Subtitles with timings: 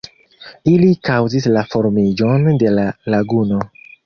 [0.71, 3.63] Ili kaŭzis la formiĝon de la laguno.